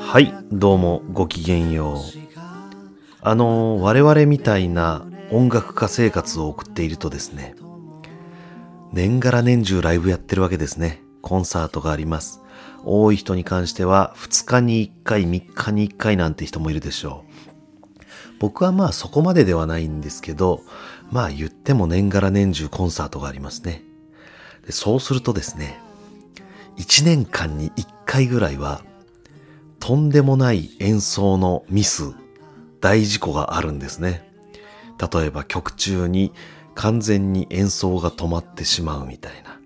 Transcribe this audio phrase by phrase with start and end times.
[0.00, 1.96] はいどうもごきげんよう。
[3.22, 7.54] あの我々みたいな音楽家生活を送っているとですね
[8.92, 11.00] 年がら年中ライブやってるわけですね。
[11.22, 12.42] コンサートがあります。
[12.84, 17.31] 多い人に関しては2日に1回3日に1回なんて人もいるでしょう。
[18.42, 20.60] 僕はまあそこまでではないんですけど
[21.10, 23.82] まあ言っても年がら年中コンサートがありますね
[24.66, 25.80] でそうするとですね
[26.76, 28.82] 1年間に1回ぐらいは
[29.82, 32.14] とんでもない演奏のミス、
[32.80, 34.22] 大事故があるんですね。
[35.12, 36.32] 例えば曲中に
[36.76, 39.58] 完全に演奏が止まってしまうみたいな。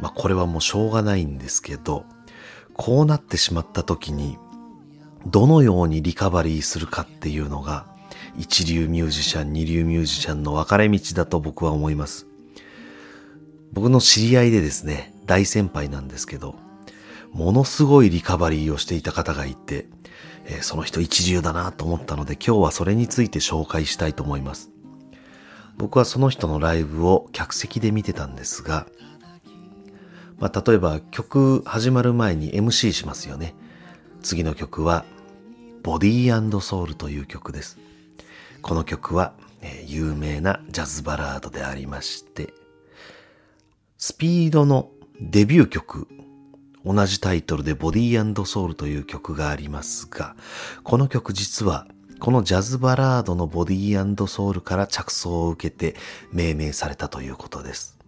[0.00, 2.04] まあこれはもうしょうがないんですけど、
[2.74, 4.38] こうなってしまった時に、
[5.26, 7.86] どのようにリカバリーするかっていうのが、
[8.36, 12.26] 一流ミュージシャン、二流ミュージシャンの分かれ道だと僕は思います。
[13.72, 16.56] 僕の知り合いでですね、大先輩なんですけど、
[17.32, 19.88] ものすごいリカバリーをしていた方がいて、
[20.46, 24.70] えー、その人一流だなと思ったので今日はそれについて紹介したいと思います。
[25.76, 28.86] 僕はその人のライブを客席で見てたんですが、
[30.38, 33.54] まあ、例えば曲始まる前に MC しますよね。
[34.22, 35.04] 次の曲は
[35.82, 37.78] ボディーソウルという曲です。
[38.64, 42.54] この曲は、えー、有名なジャズバラードでありまして、
[43.98, 46.08] スピードのデビュー曲
[46.82, 50.34] 同じタイトルでボディーソウルという曲がありますが、
[50.82, 51.86] この曲実は
[52.20, 55.94] このジャズバラードのボディーソウルから着想を受けて
[56.32, 57.98] 命名されたということです。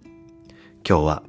[0.88, 1.22] 今日は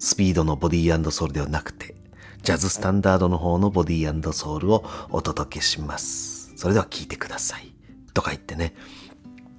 [0.00, 1.94] スピードのボディーソウルではなくて、
[2.42, 6.52] ジャズスタンダードの方のボディーソウルをお届けします。
[6.56, 7.73] それでは聴いてください。
[8.14, 8.74] とか言ってね、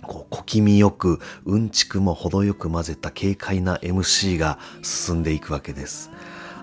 [0.02, 6.10] こう小気味よく、うんちくも程よく混ぜた軽快な MC が進んでいくわけです。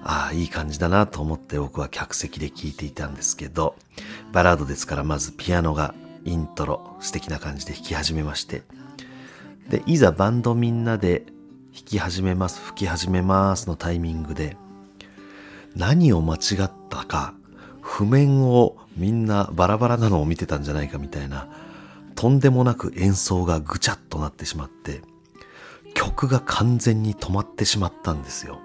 [0.04, 3.76] ああ、いい感じだなと思って僕は客席で聴いていたんですけど、
[4.32, 5.94] バラードですからまずピアノが
[6.24, 8.62] イントロ素敵な感じで弾き始めまして、
[9.68, 11.20] で、いざバンドみんなで
[11.74, 14.56] 弾き始めます、吹き始めますのタイミングで、
[15.76, 17.34] 何を間違ったか、
[17.80, 21.48] 譜面をみんなバラバラなのを見てたんじゃないかみたいな、
[22.14, 25.02] とんでもなく演奏がぐちゃっとなってしまって、
[25.94, 28.58] 曲が完全に止まってしまったんですよ。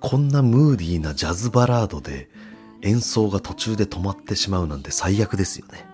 [0.00, 2.28] こんなムーディーなジャズバラードで
[2.82, 5.86] 演奏が途中で止まってしまうなんて最悪ですよね。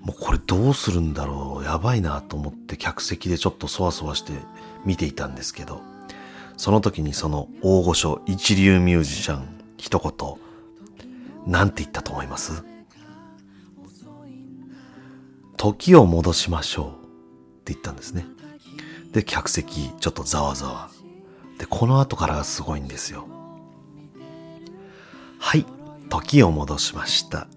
[0.00, 4.32] もうこれどうするんだろうやばいなと思って客席でちょっとそわそわして
[4.84, 5.80] 見ていたんですけど、
[6.56, 10.36] その時にその大御所一流ミュージシャン一言、
[11.52, 12.64] なんて言ったと思います？
[15.58, 16.90] 時を戻しましょうっ
[17.64, 18.24] て言ったんですね。
[19.12, 20.90] で、客席ちょっとざわざわ
[21.58, 23.26] で、この後からがすごいんですよ。
[25.38, 25.66] はい、
[26.08, 27.48] 時を戻しました。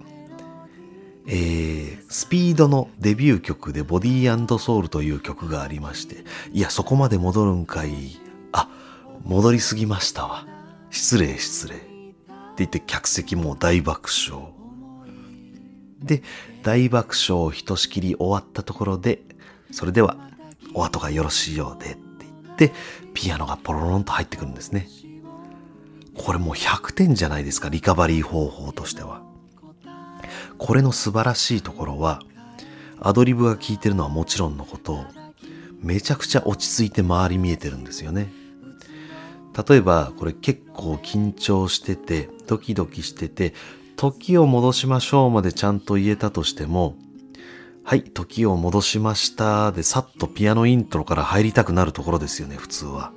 [1.28, 8.20] えー、スピードのデビュー曲でボディーソウルという曲がありまして、いや、そこまで戻るんかい。
[8.52, 8.68] あ、
[9.24, 10.48] 戻りすぎましたわ。
[10.90, 11.76] 失礼失礼。
[11.76, 11.86] って
[12.58, 14.52] 言って客席も大爆笑。
[16.02, 16.24] で、
[16.64, 19.22] 大爆笑ひとしきり終わったところで、
[19.72, 20.18] それでは
[20.74, 21.98] お後がよろしいようで。
[22.58, 22.74] で、
[23.14, 24.88] ピアノがポロロンと入ってくるんですね。
[26.14, 29.24] これもう100点じゃないですか、リカバリー方法としては。
[30.58, 32.22] これの素晴らしいところは、
[33.00, 35.06] アドリブが効いてるのはもちろんのこと、
[35.82, 38.32] めちゃくちゃ落ち着いて周り見えてるんですよね。
[39.68, 43.54] 例えば、これ結構緊張してて、ドキドキしてて、
[44.02, 46.96] 時を戻しましょうまでちゃんと言えたとしても、
[47.84, 53.12] はい、時を戻しましたで、さっとピアノイントロから入りたくなるところですよね、普通は。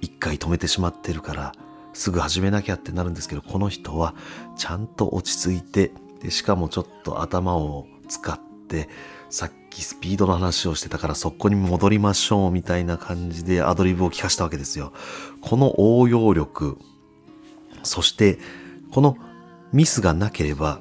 [0.00, 1.52] 一回止めてしまってるから、
[1.92, 4.14] すぐ始めなきゃってなるんですけど、この人は
[4.56, 5.90] ちゃんと落ち着いて、
[6.22, 8.88] で、しかもちょっと頭を使って、
[9.28, 14.92] さっきスピードの話をしてたからそこに戻りましょうみたいな感じでアドリブを聞かしたわけですよ。
[15.40, 16.78] この応用力、
[17.82, 18.38] そして
[18.92, 19.16] この
[19.72, 20.80] ミスがなければ、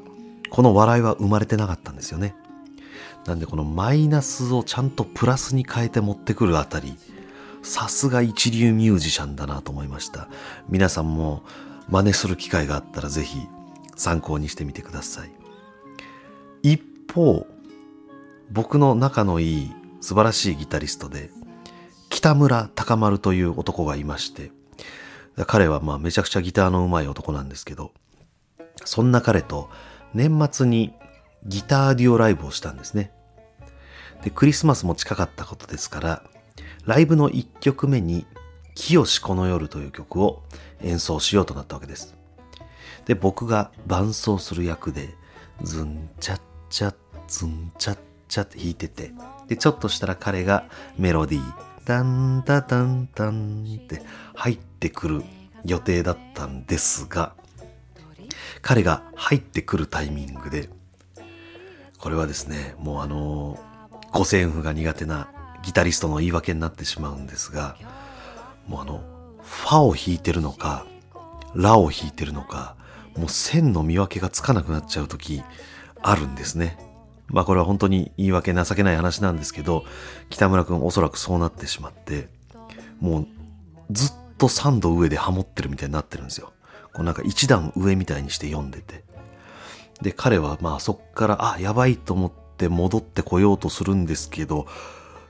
[0.50, 2.36] この笑いは生まれてなかったんですよね。
[3.26, 6.98] なんでこのマイナスをちゃんとプラスに変えて持ってくるあたり、
[7.62, 10.28] さすが一流ミュージシャンだなと思いました。
[10.70, 11.44] 皆さんも
[11.90, 13.48] 真似する機会があったらぜひ
[13.96, 15.32] 参考にしてみてください。
[16.64, 16.82] 一
[17.14, 17.46] 方、
[18.52, 19.72] 僕の仲のいい
[20.02, 21.30] 素晴らしいギタリストで、
[22.10, 24.52] 北村高丸という男がいまして、
[25.46, 27.92] 彼はまあめちゃくちゃギターの上手い男なんですけど、
[28.90, 29.70] そんな彼と
[30.16, 30.96] 年末に
[31.46, 33.12] ギターデュオライブをしたんですね。
[34.24, 36.24] で、クリスマスも近かったことですから、
[36.88, 38.26] ライブの1曲目に、
[38.74, 40.42] 清この夜という曲を
[40.82, 42.16] 演奏しようとなったわけです。
[43.06, 45.14] で、僕が伴奏する役で、
[45.62, 46.42] ズンチャッ
[46.72, 46.96] チャッ、
[47.28, 47.98] ズンチャッ
[48.28, 49.12] チャって弾いてて、
[49.48, 50.66] で、ちょっとしたら彼が
[50.98, 51.54] メロディー、
[51.86, 54.02] タンタタンタンって
[54.34, 55.24] 入ってくる
[55.64, 57.36] 予定だったんですが、
[58.62, 60.70] 彼が入ってくるタイミングで、
[61.98, 63.60] これはですね、もうあの、
[64.12, 65.30] 五線譜が苦手な
[65.64, 67.78] ギタリストの言い訳になってしまうんですが、
[68.68, 69.04] もうあの、
[69.44, 70.86] ファを弾いてるのか、
[71.56, 72.76] ラを弾いてるのか、
[73.18, 75.44] もう線の見分けがつかなくなっちゃう時
[76.02, 76.78] あるんですね。
[77.28, 79.86] まあこれは本当に言い訳情けない話なんですけど、
[80.30, 82.30] 北村くんおそらくそうなってしまって、
[83.00, 83.28] もう
[83.92, 86.54] ずっと3度上でハモってるみたいになってるんですよ。
[86.94, 89.04] こうなんか一段上みたいにして読んでて。
[90.02, 94.66] で、彼はまあそっから、あ、やばいと思って戻ってこようとするんですけど、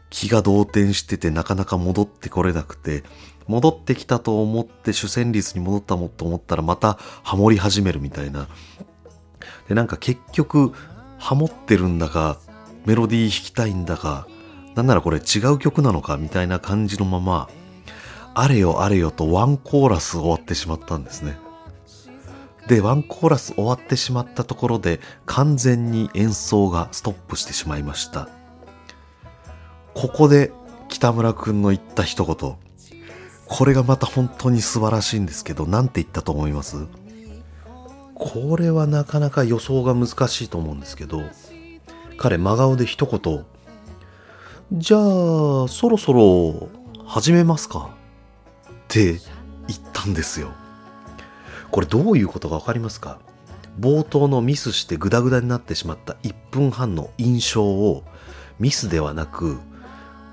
[0.09, 3.03] 気が動転しててなかなか戻ってこれなくて、
[3.47, 8.47] 戻ってきたと思って主旋律に戻ったもと思ったらまたハモり始めるみたいな。
[9.67, 10.71] で、なんか結局、
[11.17, 12.38] ハモってるんだか、
[12.85, 14.27] メロディー弾きたいんだか、
[14.75, 17.50] なんならこれ違う曲なのかみたいな感じのまま、
[18.35, 21.38] あれよあれよとワンコーラス終わってしまったんですね。
[22.69, 28.30] で、ワンコーラス終わってしまったところで完全に演奏がストップしてしまいました。
[29.95, 30.51] ここで
[30.88, 32.56] 北村くんの言った一言。
[33.48, 36.86] これがまた本当に素晴らしいんですけど、なんて言ったと思います？
[38.13, 41.24] これはなかなか予想が難しいと思うんですけど、
[42.18, 43.45] 彼真顔で一言、
[44.74, 46.69] じゃあ、そろそろ
[47.07, 47.89] 始めますか？
[48.69, 49.13] って
[49.68, 50.51] 言ったんですよ。
[51.71, 53.19] これどういうことかわかりますか？
[53.80, 58.04] 冒頭のミスしてグダグダになってしまった1分半の印象を
[58.60, 59.57] ミスではなく、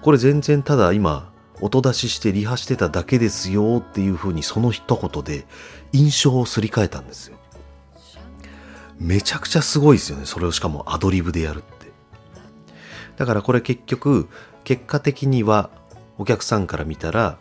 [0.02, 1.30] これ全然ただ今
[1.60, 5.46] 音出ししてリハしてただけですよっていう風にその一言で
[5.92, 7.36] 印象をすり替えたんですよ。
[8.98, 10.24] めちゃくちゃすごいですよね。
[10.24, 11.92] それをしかもアドリブでやるって。
[13.16, 14.28] だからこれ結局、
[14.64, 15.70] 結果的には
[16.18, 17.38] お客さんから見たら、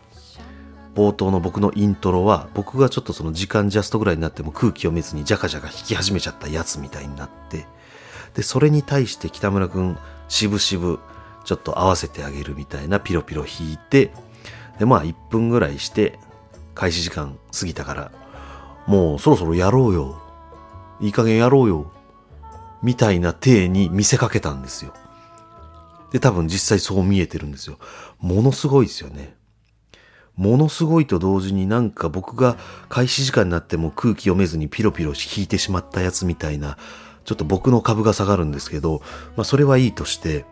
[0.96, 7.66] 冒頭の僕のイントロは、僕がちょっとその時間ジャストぐらいになっても空気読めずにジャカジャカ弾き始めちゃったやつみたいになって、
[8.34, 9.98] で、それに対して北村くん、
[10.28, 10.98] しぶしぶ、
[11.44, 14.10] ちょっと合わせてあげるみたいなピロピロ弾いて、
[14.78, 16.18] で、まあ1分ぐらいして、
[16.74, 18.12] 開始時間過ぎたから、
[18.86, 20.22] もうそろそろやろうよ。
[21.00, 21.92] いい加減やろうよ。
[22.82, 24.94] みたいな体に見せかけたんですよ。
[26.10, 27.78] で、多分実際そう見えてるんですよ。
[28.18, 29.36] ものすごいですよね。
[30.36, 32.56] ものすごいと同時になんか僕が
[32.88, 36.76] 開始時間になっても空気読めずにピロピロ引いてしまったやつみたいな、
[37.24, 39.02] ちょっと僕の株が下がるんですけど、
[39.36, 40.44] まあそれはいいとして、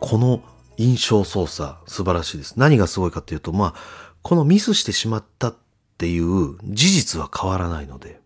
[0.00, 0.42] この
[0.76, 2.54] 印象操作素晴らしいです。
[2.56, 3.74] 何がすごいかっていうと、まあ、
[4.22, 5.54] このミスしてしまったっ
[5.96, 8.20] ていう事実は変わらないので、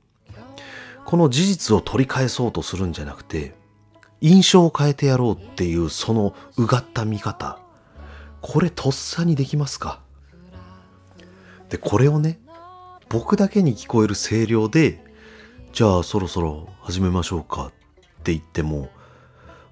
[1.05, 3.55] この事実を取り返そうとするんじゃなくて、
[4.21, 7.59] 印象を変えてやろうっていうそのうがった見方、
[8.41, 10.01] これとっさにできますか？
[11.73, 12.39] で、これをね、
[13.09, 15.03] 僕だけに聞こえる声量で、
[15.73, 17.73] じゃあそろそろ始めましょうかっ
[18.23, 18.91] て言っても、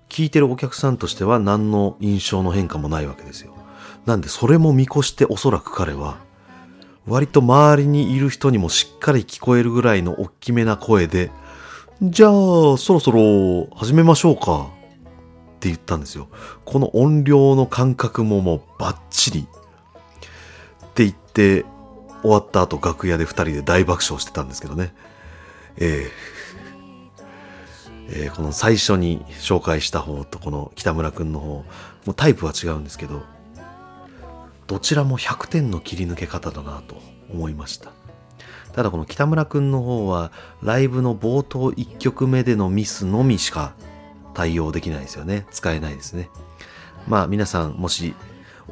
[0.08, 3.54] 聞いてるお客さんとしては何の印象の変化もないわけですよ。
[4.07, 6.16] なんでそれも見越しておそらく彼は、
[7.07, 11.30] 割と周りにいる人にもしっかり聞こえるぐらいの大きめな声で、
[12.00, 12.30] じゃあ
[12.78, 16.28] そろそろ始めましょうかって言ったんですよ。
[16.64, 19.45] この音量の感覚ももうバッチリっ
[20.95, 21.66] て言って
[22.23, 24.93] 終わった後楽屋で二人で大爆笑してたんですけどね。
[25.77, 26.11] ええ
[28.12, 31.65] えーこの最初に紹介した方とこの北村くんの方、も
[32.09, 33.23] うタイプは違うんですけど、
[34.67, 37.00] どちらも100点の切り抜け方だなと
[37.33, 37.93] 思いました。
[38.73, 43.75] ただこの北村くんの方は、ライブの冒頭1曲目でのミスのみしか
[44.35, 45.47] 対応できないですよね。
[45.50, 46.31] 使えないですね。
[47.07, 48.15] まあ皆さんもし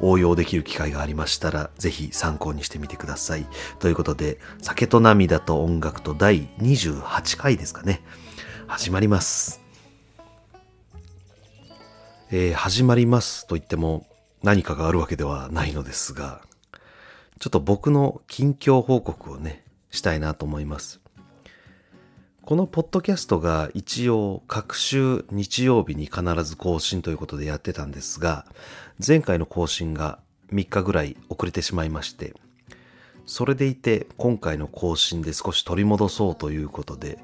[0.01, 3.45] 応用できる機会がありましたら、ぜひ参考にしてみてください。
[3.79, 8.01] ということで、酒と涙と音楽と第28回ですかね。
[8.67, 9.61] 始まります。
[12.31, 14.05] えー始まりますと言っても
[14.43, 16.41] 何かがあるわけではないのですが、
[17.39, 20.99] ちょっと僕の近況報告をね、したいなと思います。
[22.43, 28.45] このポッドキャストが一応各週日曜日に必ず更新ということでやってたんですが、
[29.05, 30.19] 前回の更新が
[30.51, 32.33] 3日ぐらい遅れてしまいまして、
[33.25, 37.17] それでいて今回の更新で少し取り戻そうということで、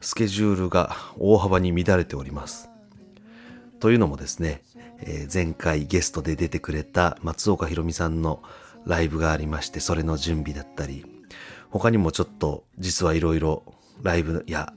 [0.00, 2.68] スケジュールが大幅に乱れております。
[3.78, 4.62] というのもですね、
[5.02, 8.42] えー、前回ゲストで出てくれた松岡弘美さんの
[8.84, 11.06] ライブがありまして、それの準備だったり、
[11.70, 13.62] 他にもちょっと実はいろいろ
[14.02, 14.72] ライブや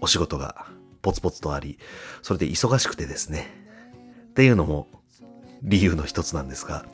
[0.00, 0.66] お仕事が
[1.02, 1.78] ポツポツとあり、
[2.22, 3.48] それで忙しくてですね、
[4.28, 4.88] っていうのも
[5.64, 6.84] 理由の一つなんですが、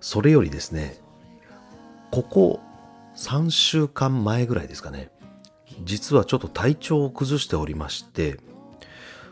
[0.00, 0.98] それよりですね、
[2.10, 2.60] ここ
[3.16, 5.10] 3週間前ぐらいですかね、
[5.84, 8.38] 実はちょっと体調を崩しておりまして、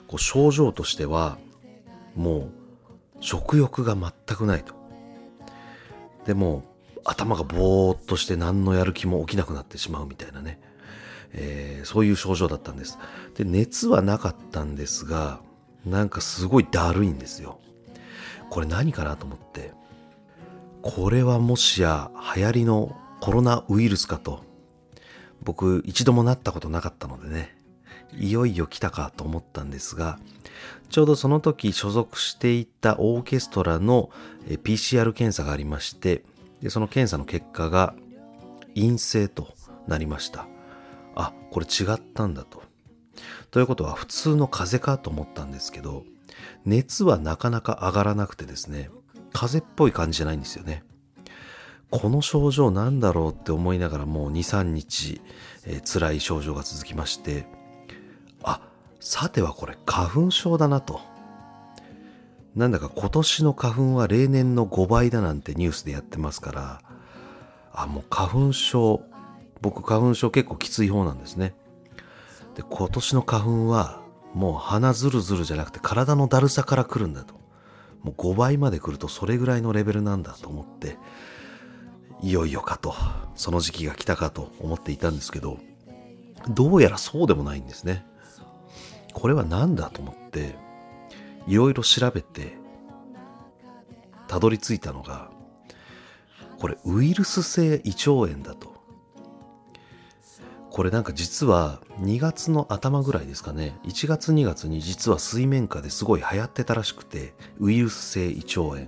[0.07, 1.39] こう症状としては、
[2.15, 2.51] もう
[3.21, 4.75] 食欲が全くないと。
[6.27, 6.65] でも
[7.05, 10.61] 頭がぼーっとして何のやる気も起きなくなってしまうみたいなね、
[11.33, 12.99] えー、そういう症状だったんです。
[13.35, 15.41] で、熱はなかったんですが、
[15.85, 17.59] なんかすごいだるいんですよ。
[18.53, 19.73] これ何かなと思って、
[20.83, 24.45] これはもしや流行りのコロナウイルスかと、
[25.43, 27.57] 僕一度もなったことなかったのでね、
[28.13, 30.19] いよいよ来たかと思ったんですが、
[30.91, 34.11] ちょうどその時所属していたオーケストラの
[34.47, 36.23] PCR 検査がありまして、
[36.61, 37.95] でその検査の結果が
[38.75, 39.55] 陰性と
[39.89, 40.47] なりました。
[41.15, 42.63] あ、これ違ったんだと。
[43.51, 46.05] ということは普通の風邪かと思ったんですけど、
[46.65, 48.91] 熱はなかなか上がらなくてですね、
[49.33, 50.85] 風邪っぽい感じじゃないんですよね。
[51.91, 55.21] この症状なんだろうって思いながらもう2、3日、
[55.67, 57.47] えー、辛い症状が続きまして、
[58.43, 58.63] あ、
[58.99, 61.01] さてはこれ花粉症だなと。
[62.55, 66.83] なんだか今年の花粉は例年の5倍だなんてニュースでやってますから、
[67.73, 69.03] あ、もう花粉症、
[69.61, 71.55] 僕花粉症結構きつい方なんですね。
[72.55, 74.02] で、今年の花粉は
[74.35, 77.35] もう鼻ずるずるじゃなくて体のだるさから来るんだと。
[78.03, 80.97] もう5倍まで来るとそれぐらいのレベルなんだと思って、
[82.21, 82.95] いよいよかと、
[83.37, 85.59] その時期が来たかと思っていたんですけど、
[86.49, 88.05] どうやらそうでもないんですね。
[89.13, 90.57] これは何だと思って
[91.47, 92.57] いろいろ調べて
[94.27, 95.31] たどり着いたのが
[96.59, 98.72] これウイルス性胃腸炎だと
[100.73, 103.79] これなんか実は2月の頭ぐらいですかね。
[103.85, 108.87] 1月2月に実は水面下ですごい流行ってたらしくてウイルス性胃腸炎。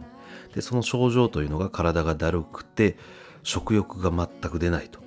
[0.55, 2.97] でその症状というのが体がだるくて
[3.43, 5.01] 食欲が全く出ないと。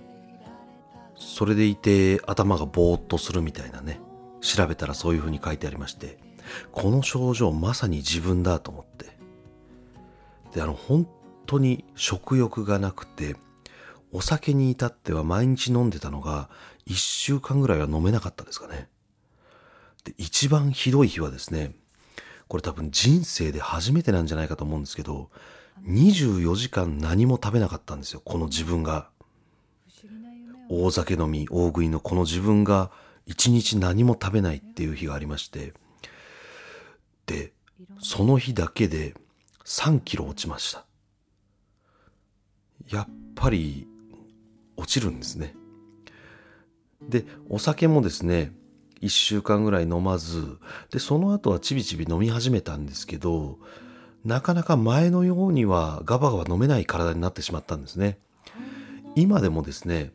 [1.16, 4.00] それでいて頭がぼーっとするみたいなね。
[4.42, 6.20] 調べたらそういうふうに書いてありまして、
[6.72, 9.18] この症状まさに自分だと思って。
[10.54, 11.08] で、あの、本
[11.48, 13.36] 当に食欲がなくて、
[14.12, 16.50] お酒に至っては毎日飲んでたのが、
[16.88, 18.90] 1週間ぐらいは飲めなかったですかね。
[20.04, 21.76] で、一番ひどい日はですね、
[22.48, 25.30] これ多分人生で初めてなんじゃないかと思うんですけど、
[25.86, 29.10] 24時間何も食べなかったんですよ、この自分が。
[30.70, 32.92] 大酒飲み、大食いのこの自分が
[33.26, 35.74] 一日何も食べないっていう日がありまして、
[37.26, 37.54] で、
[38.00, 39.14] その日だけで
[39.66, 40.86] 3キロ落ちました。
[42.90, 43.88] やっぱり
[44.78, 45.56] 落ちるんですね。
[47.02, 48.54] で、お酒もですね、
[49.02, 50.58] 1週間ぐらい飲まず、
[50.92, 53.60] で、その後はちびちび飲み始めたんですけど、
[54.24, 58.18] なかなか前のようにはガバガバ飲めない体になってしまったんですね。
[59.16, 60.12] 今でもですね、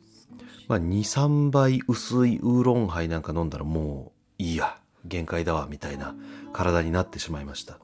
[0.69, 6.15] まあ、2、3倍薄いウーロンハイなんか飲んだらもういいや、限界だわ、みたいな
[6.53, 7.79] 体になってしまいました。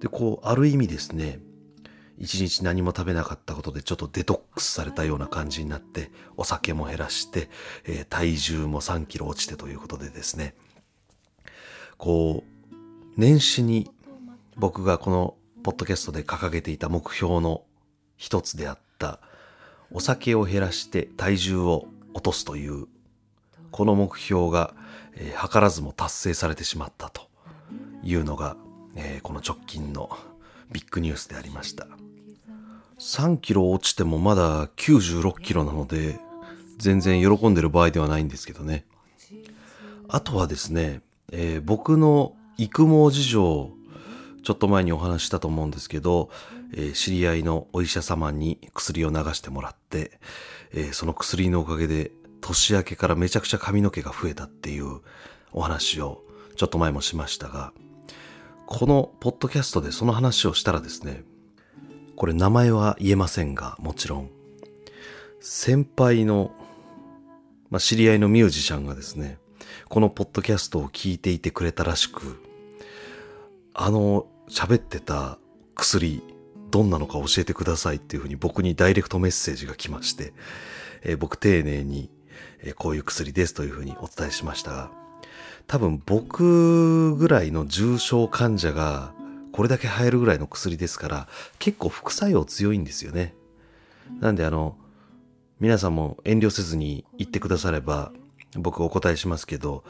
[0.00, 1.40] で、こう、ある意味ですね、
[2.18, 7.50] 一日何も食べなかったことでちょっとデトックスされたような感じになって、お酒も減らして、
[7.84, 10.54] えー、体重も3キロ落ちてということでですね、
[11.98, 12.74] こう、
[13.16, 13.90] 年始に
[14.56, 17.62] 僕がこのポッドキャストで掲げていた目標の
[18.16, 19.20] 一つであった、
[19.90, 22.86] お酒を減らして体重を落とすという、
[23.70, 24.74] この目標が、
[25.16, 27.28] えー、図らずも達成されてしまったと
[28.02, 28.56] いうのが、
[28.94, 30.16] えー、この直近の
[30.72, 31.86] ビッグニュースでありました。
[32.98, 36.18] 3キロ落ちてもまだ96キロなので、
[36.78, 38.84] 全然喜んでる場合ではないんですけどね。
[40.08, 41.00] あとはですね、
[41.32, 43.70] えー、僕の育毛事情、
[44.42, 46.30] ちょっと前にお話したと思うんですけど、
[46.72, 50.18] えー、知り合いのお医者様に薬を流してもらって、
[50.72, 55.00] えー、その薬のおかげで年明けからめちゃくちゃ髪の毛が増えたっていう
[55.52, 56.22] お話を
[56.54, 57.72] ちょっと前もしましたが、
[58.66, 61.24] このポッドキャストでその話をしたらですね、
[62.16, 64.30] これ名前は言えませんが、もちろん、
[65.40, 66.50] 先輩の、
[67.70, 69.38] まあ、知り合いのミュージシャンがですね、
[69.88, 72.42] このポッドキャストを聞いていてくれたらしく、
[73.74, 75.38] あの喋ってた
[75.74, 76.22] 薬、
[76.70, 80.32] どんなのか教えてくださいっていうふうに僕にダイレクトメッセージが来まして、
[81.02, 82.10] えー、僕丁寧に、
[82.62, 84.90] えー、こういう薬ですというふうにお伝えしましたが、
[85.66, 89.12] 多分僕ぐらいの重症患者が
[89.56, 93.34] これだけ入るぐらいの薬ですから結構副作用強いんですよね。
[94.20, 94.76] なんであの
[95.58, 98.12] 皆さんも遠慮せずに言ってくだされば
[98.54, 99.82] 僕お答えしますけど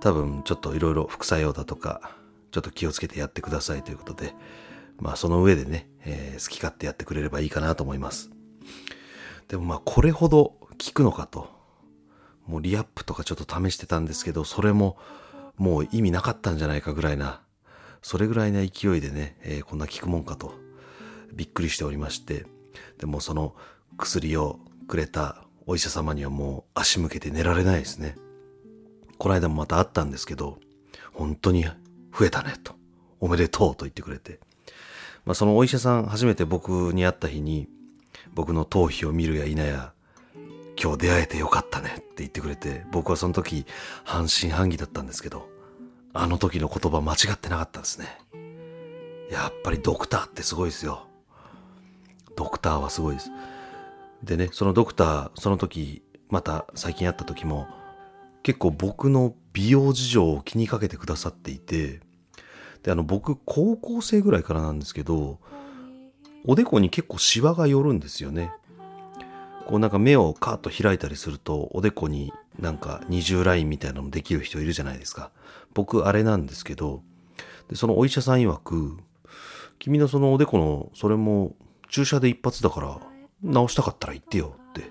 [0.00, 2.16] 多分ちょっといろいろ副作用だとか
[2.50, 4.34] ちょっと気をつけてやってくださいということで
[4.98, 8.30] まあその上でね、えー、好き勝手やってくれればいいかなと思います。
[9.48, 11.52] でもまあこれほど効くのかと。
[12.46, 14.98] もうリアップとかちょっと試してたんですけど、それも
[15.56, 17.40] もう意味なかったんじゃないかぐらいな、
[18.04, 20.52] それぐらいな勢いでね、えー、こんな効くもんかと、
[21.32, 22.44] びっくりしておりまして、
[22.98, 23.56] でもその
[23.96, 28.14] 薬をくれたお医者様にはもう足向けて寝られないですね。
[29.16, 30.58] この間もまた会ったんですけど、
[31.14, 32.74] 本当に増えたねと、
[33.20, 34.38] おめでとうと言ってくれて、
[35.24, 37.68] まあ、そのお医者さん初めて僕に会った日に
[38.34, 39.94] 僕の頭皮を見るや否や
[40.78, 43.64] 今日出会えてよかったねって言ってくれて僕はその時
[44.04, 45.53] 半信半疑だったんですけど
[46.14, 48.06] あの時の言葉間違ってなかったですね。
[49.30, 51.06] やっぱりドクターってすごいですよ。
[52.36, 53.30] ドクターはすごいです。
[54.22, 57.66] でねそのドクターその時また最近会った時も
[58.42, 62.00] 結構僕の美容事情を気にかけてくださっていて
[62.84, 65.40] で、あの、僕、高校生ぐらいからなんですけど、
[66.46, 68.52] おでこに結構シワが寄るんですよね。
[69.66, 75.30] こうなんか目をカーッと開いたりすると、おでこになんか二重ラインみたいなのできる人いるじゃないですか。
[75.72, 77.02] 僕、あれなんですけど、
[77.68, 78.98] で、そのお医者さん曰く、
[79.78, 81.56] 君のそのおでこの、それも
[81.88, 83.00] 注射で一発だから、
[83.42, 84.90] 直したかったら言ってよって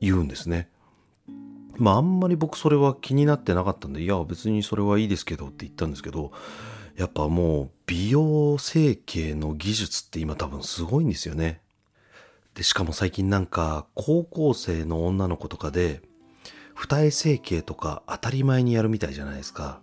[0.00, 0.68] 言うんですね。
[1.76, 6.32] まああんまり僕それは気になってなかったんで、いや別にそれはいいですけどって言ったんですけど、
[6.96, 11.60] やっぱもう美容整形の技術って今多分すごいんですよね。
[12.58, 16.02] で、しかも最近なんか高校生の女の子とかで、
[16.74, 19.80] 二重整形とか当たり前にやるみたいじゃないですか。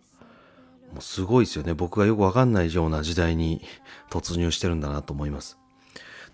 [0.91, 1.73] もうすごいですよね。
[1.73, 3.61] 僕がよくわかんないような時代に
[4.09, 5.57] 突入してるんだなと思います。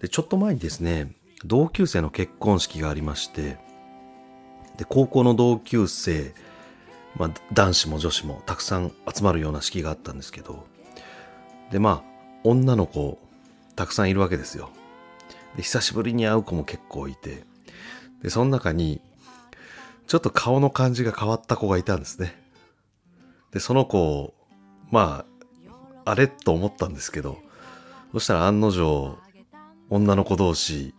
[0.02, 1.12] で、ちょっと前にですね、
[1.46, 3.60] 同級生の結婚式がありまして、
[4.78, 6.34] で、高校の同級生、
[7.18, 10.66] まあ、男子も女子もたくさん集まるような式があったんですけど、
[11.72, 13.20] で、まあ、女の子、
[13.76, 14.72] たくさんいるわけですよ。
[15.56, 17.44] で、久しぶりに会う子も結構いて、
[18.22, 19.02] で、その中に、
[20.08, 22.36] ちょっと顔の感じが変わった子がいたんですね。
[23.52, 24.34] で、その子を、
[24.90, 25.26] ま
[26.06, 27.38] あ、あれと思ったんですけど、
[28.14, 29.18] そしたら案の定、
[29.90, 30.94] 女の子同士、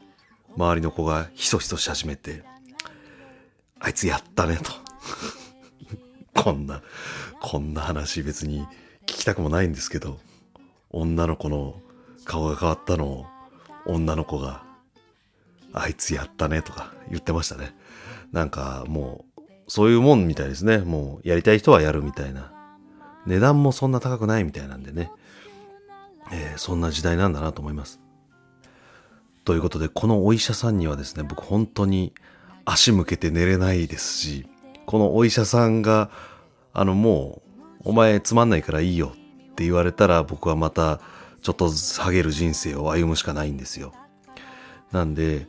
[0.57, 2.43] 周りの子がひそひそし始めて、
[3.81, 4.73] あいつやったねと。
[6.41, 6.83] こんな、
[7.41, 8.67] こんな話別に
[9.03, 10.19] 聞きたくもないんですけど、
[10.91, 11.81] 女の子の
[12.25, 13.27] 顔が変わったのを
[13.87, 14.63] 女の子が、
[15.73, 17.75] あいつやったねとか言ってましたね。
[18.33, 20.79] なんかもう、そういうもんみたいですね。
[20.79, 22.53] もうやりたい人はやるみたいな。
[23.27, 25.11] 値段もそんな高くないみたいなんでね。
[26.33, 28.01] えー、そんな時代なんだなと思います。
[29.45, 32.13] ということで、このお医者さんにはですね、僕本当に
[32.65, 34.47] 足向けて寝れないですし、
[34.87, 36.11] このお医者さんが、
[36.73, 37.43] あのも
[37.85, 39.13] う、お前つまんないからいいよ
[39.53, 41.01] って言われたら僕はまた
[41.43, 43.93] ちょっと下げる人生を歩むしかないんですよ。
[44.93, 45.47] なんで、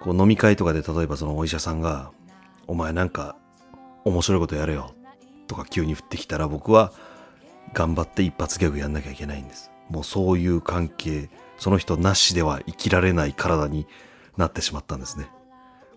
[0.00, 2.10] こう飲み会とかで例えばそのお医者さんが、
[2.66, 3.36] お前なんか
[4.04, 4.94] 面白いことやれよ
[5.46, 6.92] とか急に降ってきたら僕は
[7.72, 9.70] 頑張って一発ギャグやんなきゃいけないんです。
[9.88, 13.86] もうそういう関係、その人なしでは生きられない体に
[14.36, 15.28] なってしまったんですね。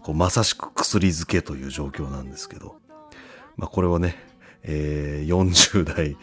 [0.02, 2.76] こうまさしく薬漬けという状況なんですけど、
[3.56, 4.16] まあこれをね、
[4.63, 6.17] えー、40代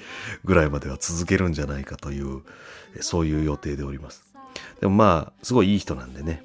[0.45, 2.43] ぐらいまでは続けるんじゃないかという、
[3.01, 4.25] そういう予定でおります。
[4.81, 6.45] でもまあ、すごいいい人なんでね、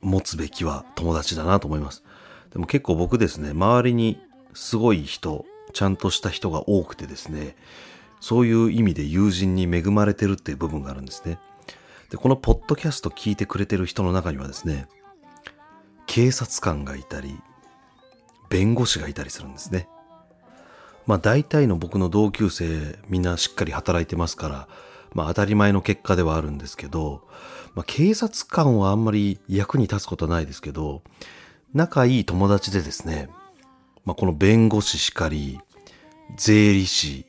[0.00, 2.04] 持つべきは友達だなと思います。
[2.52, 4.20] でも結構僕ですね、周りに
[4.54, 7.56] すごい人、ちゃんとした人が多くてですね、
[8.20, 11.38] そういう意味で友人に恵まれてるっていう部分があるんですね。
[12.10, 14.88] で、このポッドキャスト聞いてくれてる人の中にはですね、
[16.06, 17.38] 警察官がいたり、
[18.48, 19.88] 弁護士がいたりするんですね。
[21.08, 24.68] まあ大体の僕の同級生みんなしっかり働いてますから、
[25.14, 27.26] まあ当たり前の結果ではあるんですけど、
[27.74, 31.02] まあ警察官はあんまり役に立つことはないですけど、
[31.72, 33.30] 仲いい友達でですね、
[34.04, 35.58] まあこの弁護士しかり、
[36.36, 37.24] 税理士、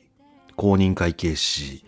[0.56, 1.82] 公認会計士、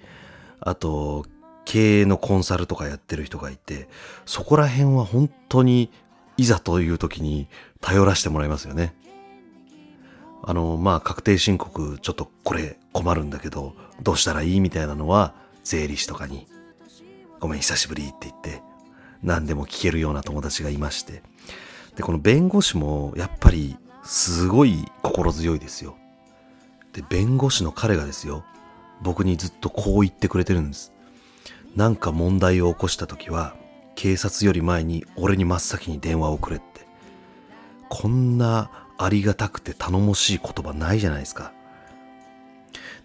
[0.61, 1.27] あと
[1.67, 3.91] 経営のコンサルとかやってる人がいて、
[4.25, 5.91] そこら辺は本当に
[6.39, 7.49] いざという時に
[7.83, 8.95] 頼らせてもらいますよね。
[10.43, 16.49] あの、まあ、確定申告、ちょっとこれ困るんだけど、どうしたらいいみたいなのは、税理士とかに、
[17.41, 18.63] ごめん、久しぶりって言って、
[19.23, 21.23] 何でも聞けるような友達がいまして。
[21.97, 25.97] で、この弁護士も、やっぱり、すごい心強いですよ。
[26.93, 28.45] で、弁護士の彼がですよ、
[29.01, 30.93] 僕にずっとこう言ってくれてるんです。
[31.77, 33.55] なんか問題を起こした時は、
[33.95, 36.87] 警察より前に俺に真っ先に電話をくれって。
[37.89, 41.53] こんなありがたくて頼もしい言葉ないじゃないですか。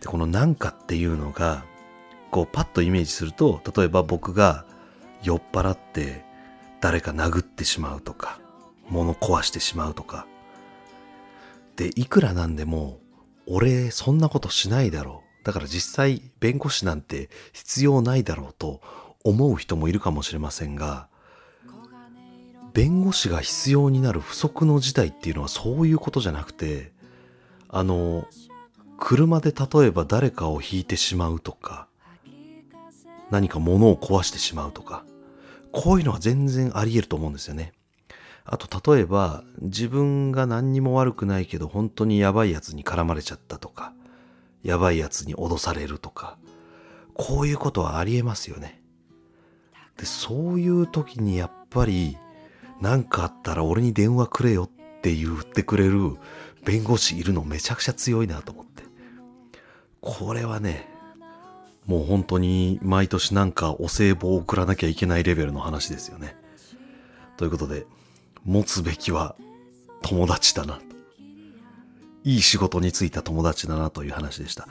[0.02, 1.66] で、このなんかっていうのが、
[2.32, 4.66] こうパッとイメージすると、例えば僕が
[5.24, 6.24] 酔っ払って
[6.82, 8.40] 誰か殴ってしまうとか、
[8.90, 10.28] 物壊してしまうとか。
[11.76, 13.00] で、いくらなんでも、
[13.48, 15.46] 俺そんなことしないだろう。
[15.46, 18.82] だから実際弁護士なんて必要ないだろうと
[19.24, 21.08] 思う人もいるかもしれませんが、
[22.78, 26.92] 弁護士が必要になる不測の事態っていうのはそういうことじゃなくて、
[27.70, 28.28] あの、
[29.00, 31.88] 車で例えば誰かを引いてしまうとか、
[33.32, 35.04] 何か物を壊してしまうとか、
[35.72, 37.74] こういうのは全然あり得ると思うんですよね。
[38.46, 43.92] あと例えば自分が何にも悪くないけど本当にやばいやつに絡まれちゃったとか、
[44.62, 46.38] やばいやつに脅されるとか、
[47.16, 48.84] こういうことはあり得ますよね。
[49.98, 52.20] で、そういう時にやっぱり
[52.82, 56.18] 何かあったら俺に電話くれよって言ってくれる
[56.66, 58.84] 弁護士いるのめちゃくちゃ強いなと思って。
[60.02, 60.88] これはね、
[61.86, 66.36] もう本当に毎年なんかお歳暮を送らなきゃいけないレベルの話ですよね。
[67.38, 67.86] ということで、
[68.44, 69.36] 持つべきは
[70.02, 70.80] 友達だな。
[72.24, 74.68] いい仕事に就いた友達だなという話でした。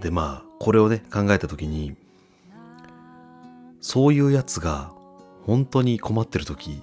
[0.00, 1.96] で、まあ、これをね、考えたときに、
[3.80, 4.92] そういうやつが
[5.46, 6.82] 本当に困ってるとき、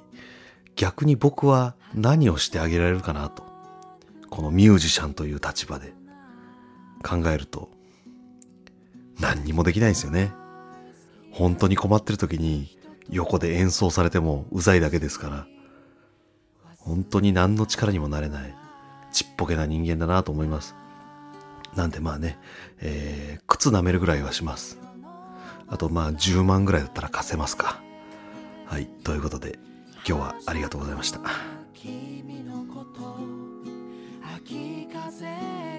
[0.77, 3.43] 逆に僕は何をしてあげられるかなと。
[4.29, 5.93] このミュージシャンという立場で
[7.03, 7.69] 考えると、
[9.19, 10.31] 何にもできないんですよね。
[11.31, 12.77] 本当に困ってる時に
[13.09, 15.47] 横で演奏されてもうざいだけですから、
[16.77, 18.55] 本当に何の力にもなれない、
[19.11, 20.75] ちっぽけな人間だなと思います。
[21.75, 22.37] なんでまあね、
[22.81, 24.77] えー、靴舐めるぐらいはします。
[25.67, 27.81] あとまあ10万ぐらいだったら貸せますか。
[28.65, 29.57] はい、ということで
[30.07, 31.19] 今日はありがとうございました。
[31.73, 33.17] 君のこと
[34.37, 35.25] 秋風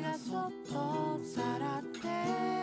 [0.02, 2.57] がそっとさらって